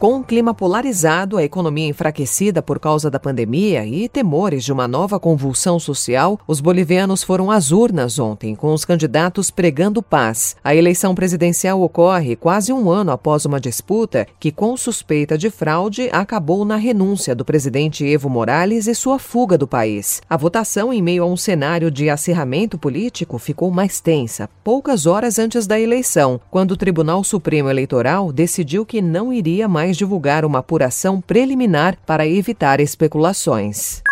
Com 0.00 0.14
um 0.14 0.22
clima 0.22 0.54
polarizado, 0.54 1.36
a 1.36 1.44
economia 1.44 1.86
enfraquecida 1.86 2.62
por 2.62 2.80
causa 2.80 3.10
da 3.10 3.20
pandemia 3.20 3.84
e 3.84 4.08
temores 4.08 4.64
de 4.64 4.72
uma 4.72 4.88
nova 4.88 5.20
convulsão 5.20 5.78
social, 5.78 6.40
os 6.48 6.58
bolivianos 6.58 7.22
foram 7.22 7.50
às 7.50 7.70
urnas 7.70 8.18
ontem, 8.18 8.54
com 8.54 8.72
os 8.72 8.86
candidatos 8.86 9.50
pregando 9.50 10.02
paz. 10.02 10.56
A 10.64 10.74
eleição 10.74 11.14
presidencial 11.14 11.82
ocorre 11.82 12.34
quase 12.34 12.72
um 12.72 12.90
ano 12.90 13.12
após 13.12 13.44
uma 13.44 13.60
disputa 13.60 14.26
que, 14.40 14.50
com 14.50 14.74
suspeita 14.74 15.36
de 15.36 15.50
fraude, 15.50 16.08
acabou 16.12 16.64
na 16.64 16.76
renúncia 16.76 17.34
do 17.34 17.44
presidente 17.44 18.02
Evo 18.02 18.30
Morales 18.30 18.86
e 18.86 18.94
sua 18.94 19.18
fuga 19.18 19.58
do 19.58 19.68
país. 19.68 20.22
A 20.30 20.36
votação, 20.38 20.94
em 20.94 21.02
meio 21.02 21.24
a 21.24 21.26
um 21.26 21.36
cenário 21.36 21.90
de 21.90 22.08
acirramento 22.08 22.78
político, 22.78 23.36
ficou 23.36 23.70
mais 23.70 24.00
tensa, 24.00 24.48
poucas 24.64 25.04
horas 25.04 25.38
antes 25.38 25.66
da 25.66 25.78
eleição, 25.78 26.40
quando 26.50 26.70
o 26.70 26.76
Tribunal 26.78 27.22
Supremo 27.22 27.68
Eleitoral 27.68 28.32
decidiu 28.32 28.86
que 28.86 29.02
não 29.02 29.30
iria 29.30 29.68
mais 29.68 29.89
divulgar 29.96 30.44
uma 30.44 30.58
apuração 30.60 31.20
preliminar 31.20 31.96
para 32.06 32.26
evitar 32.26 32.80
especulações. 32.80 34.02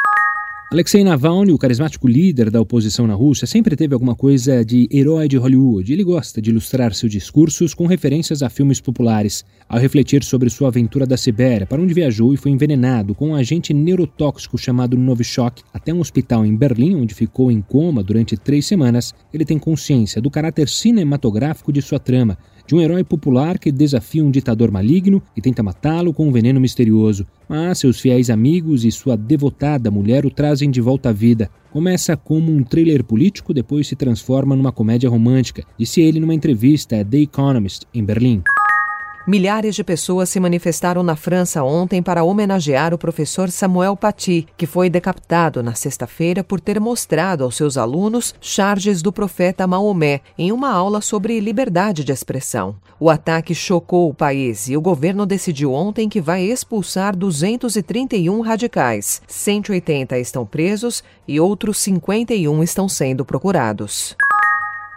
Alexei 0.70 1.02
Navalny, 1.02 1.50
o 1.50 1.56
carismático 1.56 2.06
líder 2.06 2.50
da 2.50 2.60
oposição 2.60 3.06
na 3.06 3.14
Rússia, 3.14 3.46
sempre 3.46 3.74
teve 3.74 3.94
alguma 3.94 4.14
coisa 4.14 4.62
de 4.62 4.86
herói 4.92 5.26
de 5.26 5.38
Hollywood. 5.38 5.90
Ele 5.90 6.04
gosta 6.04 6.42
de 6.42 6.50
ilustrar 6.50 6.92
seus 6.92 7.10
discursos 7.10 7.72
com 7.72 7.86
referências 7.86 8.42
a 8.42 8.50
filmes 8.50 8.78
populares. 8.78 9.46
Ao 9.66 9.78
refletir 9.78 10.22
sobre 10.22 10.50
sua 10.50 10.68
aventura 10.68 11.06
da 11.06 11.16
Sibéria, 11.16 11.66
para 11.66 11.80
onde 11.80 11.94
viajou 11.94 12.34
e 12.34 12.36
foi 12.36 12.50
envenenado 12.50 13.14
com 13.14 13.30
um 13.30 13.34
agente 13.34 13.72
neurotóxico 13.72 14.58
chamado 14.58 14.94
Novichok, 14.98 15.62
até 15.72 15.94
um 15.94 16.00
hospital 16.00 16.44
em 16.44 16.54
Berlim, 16.54 16.96
onde 16.96 17.14
ficou 17.14 17.50
em 17.50 17.62
coma 17.62 18.02
durante 18.02 18.36
três 18.36 18.66
semanas, 18.66 19.14
ele 19.32 19.46
tem 19.46 19.58
consciência 19.58 20.20
do 20.20 20.30
caráter 20.30 20.68
cinematográfico 20.68 21.72
de 21.72 21.80
sua 21.80 21.98
trama 21.98 22.36
de 22.68 22.74
um 22.74 22.82
herói 22.82 23.02
popular 23.02 23.58
que 23.58 23.72
desafia 23.72 24.22
um 24.22 24.30
ditador 24.30 24.70
maligno 24.70 25.22
e 25.34 25.40
tenta 25.40 25.62
matá-lo 25.62 26.12
com 26.12 26.28
um 26.28 26.32
veneno 26.32 26.60
misterioso. 26.60 27.26
Mas 27.48 27.78
seus 27.78 27.98
fiéis 27.98 28.28
amigos 28.28 28.84
e 28.84 28.92
sua 28.92 29.16
devotada 29.16 29.90
mulher 29.90 30.26
o 30.26 30.30
trazem 30.30 30.57
de 30.66 30.80
volta 30.80 31.10
à 31.10 31.12
vida. 31.12 31.50
Começa 31.70 32.16
como 32.16 32.50
um 32.50 32.64
thriller 32.64 33.04
político, 33.04 33.54
depois 33.54 33.86
se 33.86 33.94
transforma 33.94 34.56
numa 34.56 34.72
comédia 34.72 35.08
romântica, 35.08 35.64
disse 35.78 36.00
ele 36.00 36.18
numa 36.18 36.34
entrevista 36.34 37.00
a 37.00 37.04
The 37.04 37.18
Economist, 37.18 37.84
em 37.94 38.04
Berlim. 38.04 38.42
Milhares 39.28 39.74
de 39.74 39.84
pessoas 39.84 40.30
se 40.30 40.40
manifestaram 40.40 41.02
na 41.02 41.14
França 41.14 41.62
ontem 41.62 42.02
para 42.02 42.24
homenagear 42.24 42.94
o 42.94 42.98
professor 42.98 43.50
Samuel 43.50 43.94
Paty, 43.94 44.48
que 44.56 44.64
foi 44.64 44.88
decapitado 44.88 45.62
na 45.62 45.74
sexta-feira 45.74 46.42
por 46.42 46.58
ter 46.58 46.80
mostrado 46.80 47.44
aos 47.44 47.54
seus 47.54 47.76
alunos 47.76 48.34
charges 48.40 49.02
do 49.02 49.12
profeta 49.12 49.66
Maomé 49.66 50.22
em 50.38 50.50
uma 50.50 50.70
aula 50.70 51.02
sobre 51.02 51.40
liberdade 51.40 52.04
de 52.04 52.10
expressão. 52.10 52.76
O 52.98 53.10
ataque 53.10 53.54
chocou 53.54 54.08
o 54.08 54.14
país 54.14 54.66
e 54.66 54.78
o 54.78 54.80
governo 54.80 55.26
decidiu 55.26 55.74
ontem 55.74 56.08
que 56.08 56.22
vai 56.22 56.44
expulsar 56.44 57.14
231 57.14 58.40
radicais. 58.40 59.20
180 59.26 60.18
estão 60.18 60.46
presos 60.46 61.04
e 61.28 61.38
outros 61.38 61.76
51 61.80 62.62
estão 62.62 62.88
sendo 62.88 63.26
procurados. 63.26 64.16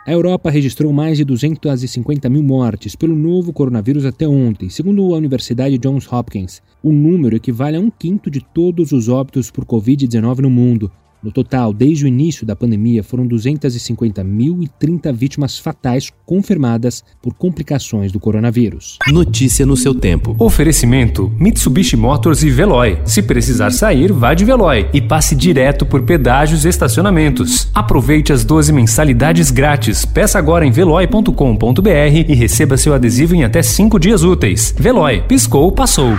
A 0.03 0.11
Europa 0.11 0.49
registrou 0.49 0.91
mais 0.91 1.17
de 1.17 1.23
250 1.23 2.27
mil 2.27 2.41
mortes 2.41 2.95
pelo 2.95 3.15
novo 3.15 3.53
coronavírus 3.53 4.03
até 4.03 4.27
ontem, 4.27 4.67
segundo 4.67 5.13
a 5.13 5.17
Universidade 5.17 5.77
Johns 5.77 6.11
Hopkins. 6.11 6.59
O 6.81 6.91
número 6.91 7.35
equivale 7.35 7.77
a 7.77 7.79
um 7.79 7.91
quinto 7.91 8.31
de 8.31 8.41
todos 8.41 8.91
os 8.91 9.07
óbitos 9.07 9.51
por 9.51 9.63
Covid-19 9.63 10.39
no 10.39 10.49
mundo. 10.49 10.91
No 11.23 11.31
total, 11.31 11.71
desde 11.71 12.05
o 12.05 12.07
início 12.07 12.45
da 12.45 12.55
pandemia, 12.55 13.03
foram 13.03 13.27
250.030 13.27 15.13
vítimas 15.13 15.59
fatais 15.59 16.11
confirmadas 16.25 17.03
por 17.21 17.33
complicações 17.33 18.11
do 18.11 18.19
coronavírus. 18.19 18.97
Notícia 19.07 19.65
no 19.65 19.77
seu 19.77 19.93
tempo. 19.93 20.35
Oferecimento: 20.39 21.31
Mitsubishi 21.39 21.95
Motors 21.95 22.41
e 22.41 22.49
Veloy. 22.49 22.99
Se 23.05 23.21
precisar 23.21 23.71
sair, 23.71 24.11
vá 24.11 24.33
de 24.33 24.43
Veloy 24.43 24.89
e 24.93 25.01
passe 25.01 25.35
direto 25.35 25.85
por 25.85 26.03
pedágios 26.03 26.65
e 26.65 26.69
estacionamentos. 26.69 27.69
Aproveite 27.73 28.33
as 28.33 28.43
12 28.43 28.73
mensalidades 28.73 29.51
grátis. 29.51 30.05
Peça 30.05 30.39
agora 30.39 30.65
em 30.65 30.71
veloy.com.br 30.71 31.89
e 32.27 32.33
receba 32.33 32.77
seu 32.77 32.93
adesivo 32.93 33.35
em 33.35 33.43
até 33.43 33.61
5 33.61 33.99
dias 33.99 34.23
úteis. 34.23 34.73
Veloy, 34.77 35.21
piscou, 35.27 35.71
passou. 35.71 36.17